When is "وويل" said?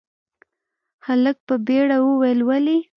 2.01-2.39